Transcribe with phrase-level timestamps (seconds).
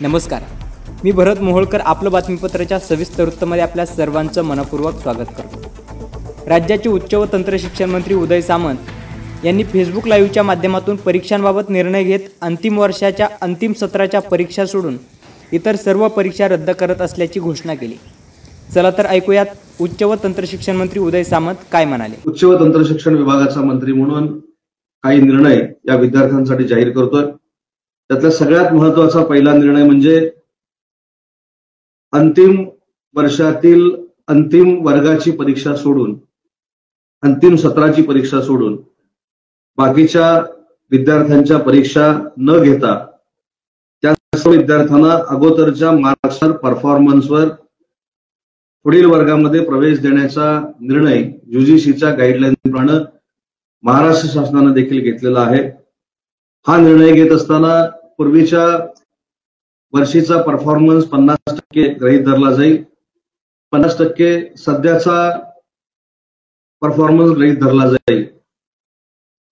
[0.00, 0.42] नमस्कार.
[1.04, 5.60] मी भरत मोहोळकर आपलं बातमीपत्राच्या सविस्तर वृत्तमध्ये आपल्या सर्वांचं मनपूर्वक स्वागत करतो.
[6.48, 12.20] राज्याचे उच्च व तंत्र शिक्षण मंत्री उदय सामंत यांनी फेसबुक लाईव्हच्या माध्यमातून परीक्षांबाबत निर्णय घेत
[12.40, 14.96] अंतिम वर्षाच्या अंतिम सत्राच्या परीक्षा सोडून
[15.52, 17.96] इतर सर्व परीक्षा रद्द करत असल्याची घोषणा केली.
[18.74, 19.46] चला तर ऐकूयात
[19.80, 22.20] उच्च व तंत्र शिक्षण मंत्री उदय सामंत काय म्हणाले.
[22.26, 24.26] उच्च व तंत्र शिक्षण विभागाचा मंत्री म्हणून
[25.04, 27.24] काही निर्णय या विद्यार्थ्यांसाठी जाहीर करतोय.
[28.10, 30.30] त्यातला सगळ्यात महत्त्वाचा पहिला निर्णय म्हणजे
[32.12, 32.64] अंतिम
[33.14, 33.90] वर्षातील
[34.28, 36.14] अंतिम वर्गाची परीक्षा सोडून
[37.22, 38.76] अंतिम सत्राची परीक्षा सोडून
[39.78, 40.38] बाकीच्या
[40.90, 42.94] विद्यार्थ्यांच्या परीक्षा न घेता
[44.02, 47.48] त्या सर्व विद्यार्थ्यांना अगोदरच्या मार्क्सवर परफॉर्मन्सवर
[48.84, 50.48] पुढील वर्गामध्ये प्रवेश देण्याचा
[50.80, 52.98] निर्णय युजीसीच्या गाईडलाईन प्रमाणे
[53.82, 55.83] महाराष्ट्र शासनानं देखील घेतलेला आहे.
[56.66, 57.74] हा निर्णय घेत असताना
[58.18, 58.66] पूर्वीच्या
[59.92, 62.82] वर्षीचा परफॉर्मन्स पन्नास टक्के ग्रहित धरला जाईल.
[63.72, 65.16] पन्नास टक्के सध्याचा
[66.82, 68.24] परफॉर्मन्स ग्रहित धरला जाईल.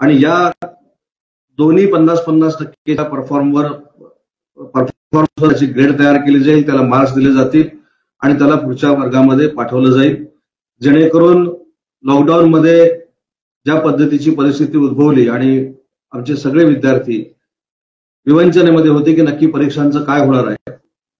[0.00, 0.50] आणि या
[1.58, 3.70] दोन्ही पन्नास पन्नास टक्केच्या परफॉर्मवर
[4.74, 7.68] परफॉर्मन्सची ग्रेड तयार केली जाईल त्याला मार्क्स दिले जातील
[8.22, 10.24] आणि त्याला पुढच्या वर्गामध्ये पाठवलं जाईल.
[10.82, 11.46] जेणेकरून
[12.04, 12.84] लॉकडाऊन मध्ये
[13.66, 15.72] ज्या पद्धतीची परिस्थिती उद्भवली आणि
[16.14, 17.18] आमचे सगळे विद्यार्थी
[18.26, 20.72] विवंचनेमध्ये होते की नक्की परीक्षांचं काय होणार आहे.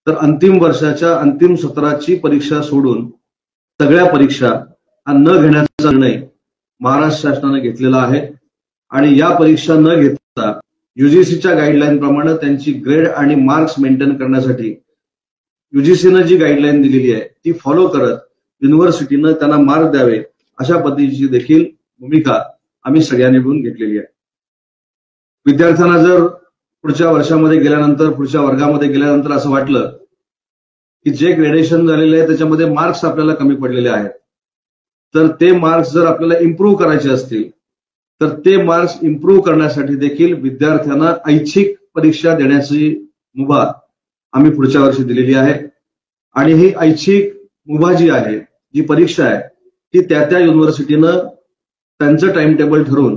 [0.06, 3.08] तर अंतिम वर्षाच्या अंतिम सत्राची परीक्षा सोडून
[3.80, 4.48] सगळ्या परीक्षा
[5.06, 6.20] हा न घेण्याचा निर्णय
[6.80, 8.20] महाराष्ट्र शासनाने घेतलेला आहे.
[8.92, 10.52] आणि या परीक्षा न घेता
[10.96, 14.74] युजीसीच्या गाईडलाईन प्रमाणे त्यांची ग्रेड आणि मार्क्स मेंटेन करण्यासाठी
[15.72, 18.18] युजीसीनं जी गाईडलाईन दिलेली आहे ती फॉलो करत
[18.62, 20.22] युनिव्हर्सिटीनं त्यांना मार्क द्यावे
[20.58, 21.64] अशा पद्धतीची देखील
[22.00, 22.42] भूमिका
[22.84, 24.06] आम्ही सगळ्यांनी मिळून घेतलेली आहे.
[25.46, 26.26] विद्यार्थ्यांना जर
[26.84, 29.90] पुढच्या वर्षामध्ये गेल्यानंतर पुढच्या वर्गामध्ये गेल्यानंतर असं वाटलं
[31.06, 34.10] की जे ग्रेडेशन झालेले आहे त्याच्यामध्ये मार्क्स आपल्याला कमी पडलेले आहेत.
[35.14, 37.48] तर ते मार्क्स जर आपल्याला इम्प्रूव्ह करायचे असतील
[38.20, 42.88] तर ते मार्क्स इम्प्रूव्ह करण्यासाठी देखील विद्यार्थ्यांना ऐच्छिक परीक्षा देण्याची
[43.36, 43.64] मुभा
[44.34, 45.54] आम्ही पुढच्या वर्षी दिलेली आहे.
[46.36, 47.32] आणि ही ऐच्छिक
[47.68, 48.38] मुभा जी आहे
[48.74, 49.40] जी परीक्षा आहे
[49.94, 51.18] ती त्या त्या युनिव्हर्सिटीनं
[52.00, 53.16] त्यांचं टाइम टेबल ठरवून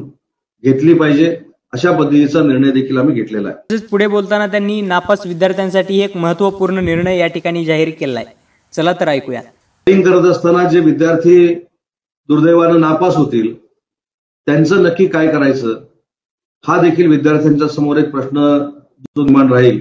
[0.64, 1.36] घेतली पाहिजे.
[1.78, 3.58] अशा पद्धतीचा निर्णय देखील आम्ही घेतलेला आहे.
[3.72, 8.36] तसेच पुढे बोलताना त्यांनी नापास विद्यार्थ्यांसाठी एक महत्त्वपूर्ण निर्णय या ठिकाणी जाहीर केला आहे
[8.74, 9.42] चला तर ऐकूया.
[9.88, 11.54] करत असताना जे विद्यार्थी
[12.30, 15.76] दुर्दैवानं नापास होतील त्यांचं नक्की काय करायचं
[16.64, 18.48] हा देखील विद्यार्थ्यांच्या समोर एक प्रश्न
[19.18, 19.80] निर्माण राहील.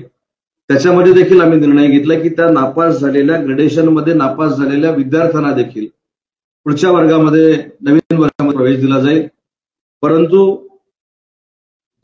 [0.70, 5.86] त्याच्यामध्ये देखील आम्ही निर्णय घेतला की त्या नापास झालेल्या ग्रेडेशनमध्ये नापास झालेल्या विद्यार्थ्यांना देखील
[6.66, 9.26] पुढच्या वर्गामध्ये नवीन वर्गामध्ये प्रवेश दिला जाईल.
[10.02, 10.65] परंतु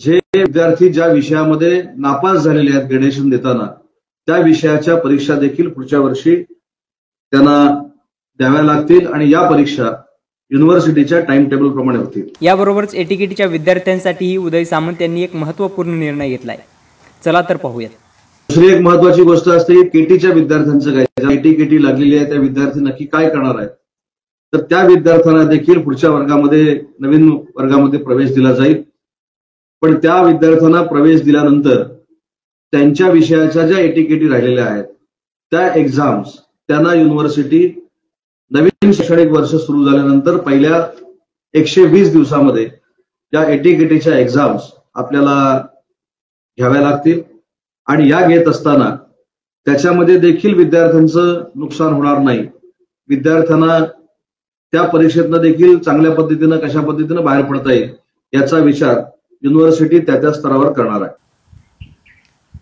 [0.03, 3.67] जे विद्यार्थी ज्या विषयामध्ये नापास झालेले आहेत ग्रेडेशन देताना
[4.29, 7.57] त्या विषयाच्या परीक्षा देखील पुढच्या वर्षी त्यांना
[8.41, 9.91] द्याव्या लागतील आणि या परीक्षा
[10.51, 12.29] युनिव्हर्सिटीच्या टाइम टेबल प्रमाणे होतील.
[12.43, 16.57] याबरोबरच एटीकेटीच्या विद्यार्थ्यांसाठीही उदय सामंत यांनी एक महत्त्वपूर्ण निर्णय घेतलाय.
[17.25, 17.91] चला तर पाहूयात.
[18.49, 21.05] दुसरी एक महत्वाची गोष्ट असते की केटीच्या विद्यार्थ्यांचं काय?
[21.21, 23.71] ज्या एटी केटी लागलेली आहे त्या विद्यार्थी नक्की काय करणार आहेत?
[24.53, 28.83] तर त्या विद्यार्थ्यांना देखील पुढच्या वर्गामध्ये नवीन वर्गामध्ये प्रवेश दिला जाईल.
[29.83, 31.83] पण त्या विद्यार्थ्यांना प्रवेश दिल्यानंतर
[32.73, 34.85] त्यांच्या विषयाच्या ज्या एटीकेटी राहिलेल्या आहेत
[35.53, 36.37] त्या एक्झाम्स
[36.69, 37.67] त्यांना युनिव्हर्सिटी
[38.51, 40.87] नवीन शैक्षणिक वर्ष सुरू झाल्यानंतर पहिल्या
[41.55, 42.69] एकशे वीस दिवसामध्ये
[43.33, 44.63] त्या एटीकेटीच्या एक्झाम्स
[44.95, 45.37] आपल्याला
[46.59, 47.21] घ्याव्या लागतील.
[47.89, 48.89] आणि या घेत असताना
[49.67, 52.47] त्याच्यामध्ये देखील विद्यार्थ्यांचं नुकसान होणार नाही.
[53.09, 53.79] विद्यार्थ्यांना
[54.73, 57.91] त्या परीक्षेतनं देखील चांगल्या पद्धतीनं कशा पद्धतीनं बाहेर पडता येईल
[58.33, 59.03] याचा विचार
[59.43, 61.21] युनिव्हर्सिटी त्या त्या स्तरावर करणार आहे.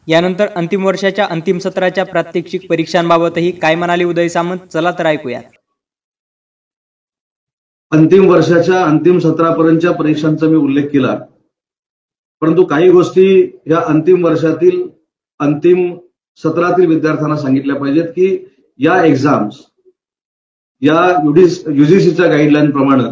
[0.08, 4.58] यानंतर अंतिम वर्षाच्या अंतिम सत्राच्या प्रात्यक्षिक परीक्षांबाबतही काय म्हणाले उदय सामंत?
[4.72, 5.40] चला तर ऐकूया.
[7.92, 11.18] अंतिम वर्षाच्या अंतिम सत्रापर्यंतच्या परीक्षांचा मी उल्लेख केला.
[12.42, 14.82] परंतु काही गोष्टी या अंतिम वर्षातील
[15.40, 15.98] अंतिम
[16.36, 18.36] सत्रातील विद्यार्थ्यांना सांगितल्या पाहिजेत की
[18.78, 19.56] या एक्झाम्स
[20.82, 21.00] या
[21.74, 23.04] युजीसीच्या गाईडलाईन प्रमाणे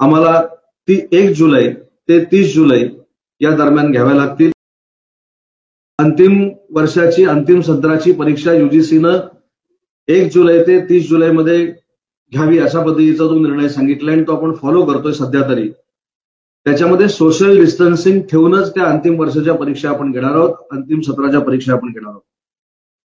[0.00, 0.42] आम्हाला
[0.88, 1.70] ती एक जुलै
[2.08, 2.82] ते तीस जुलै
[3.40, 4.50] या दरम्यान घ्याव्या लागतील.
[5.98, 9.18] अंतिम वर्षाची अंतिम सत्राची परीक्षा युजीसीनं
[10.08, 11.64] एक जुलै ते तीस जुलैमध्ये
[12.32, 15.68] घ्यावी अशा पद्धतीचा जो निर्णय सांगितला आणि तो आपण फॉलो करतोय सध्या तरी.
[16.66, 21.92] त्याच्यामध्ये सोशल डिस्टन्सिंग ठेवूनच त्या अंतिम वर्षाच्या परीक्षा आपण घेणार आहोत अंतिम सत्राच्या परीक्षा आपण
[21.92, 22.22] घेणार आहोत.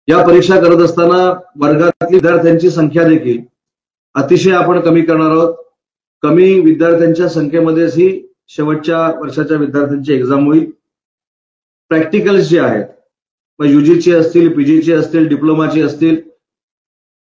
[0.08, 1.18] या परीक्षा करत असताना
[1.60, 3.42] वर्गातली विद्यार्थ्यांची संख्या देखील
[4.16, 5.56] अतिशय आपण कमी करणार आहोत.
[6.24, 10.70] कमी विद्यार्थ्यांच्या संख्येमध्येच ही शेवटच्या वर्षाच्या विद्यार्थ्यांची एक्झाम होईल.
[11.92, 12.86] प्रॅक्टिकल्स जे आहेत
[13.60, 16.16] मग युजीची असतील पीजीची असतील डिप्लोमाची असतील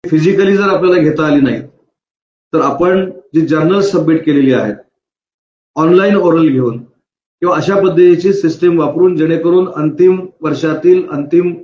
[0.04, 1.60] फिजिकली जर आपल्याला घेता आली नाही
[2.52, 4.74] तर आपण जी जर्नल सबमिट केलेली आहेत
[5.76, 11.54] ऑनलाईन ओरल घेऊन किंवा अशा पद्धतीची सिस्टीम वापरून जेणेकरून अंतिम वर्षातील अंतिम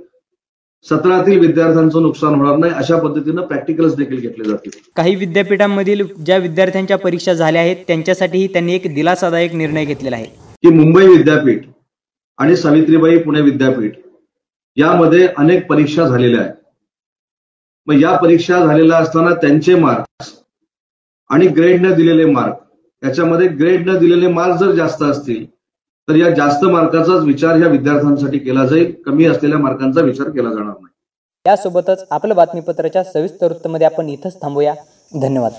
[0.85, 4.71] सत्रातील विद्यार्थ्यांचं नुकसान होणार नाही अशा पद्धतीनं प्रॅक्टिकल्स देखील घेतले जातील.
[4.95, 10.25] काही विद्यापीठांमधील ज्या विद्यार्थ्यांच्या परीक्षा झाल्या आहेत त्यांच्यासाठीही त्यांनी एक दिलासादायक निर्णय घेतलेला आहे.
[10.63, 11.63] की मुंबई विद्यापीठ
[12.39, 13.97] आणि सावित्रीबाई पुणे विद्यापीठ
[14.77, 16.53] यामध्ये अनेक परीक्षा झालेल्या आहेत.
[17.87, 20.31] मग या परीक्षा झालेल्या असताना त्यांचे मार्क्स
[21.29, 25.45] आणि ग्रेड न दिलेले मार्क याच्यामध्ये ग्रेड न दिलेले मार्क जर जास्त असतील
[26.09, 28.93] तर या जास्त मार्काचाच विचार या विद्यार्थ्यांसाठी केला जाईल.
[29.05, 30.93] कमी असलेल्या मार्कांचा विचार केला जाणार नाही.
[31.47, 34.73] यासोबतच आपलं बातमीपत्राच्या सविस्तर वृत्तमध्ये आपण इथंच थांबूया.
[35.21, 35.51] धन्यवाद.